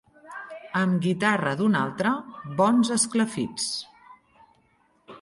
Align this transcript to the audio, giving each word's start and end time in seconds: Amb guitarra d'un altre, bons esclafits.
Amb 0.79 1.03
guitarra 1.03 1.53
d'un 1.59 1.77
altre, 1.83 2.15
bons 2.65 2.93
esclafits. 2.99 3.71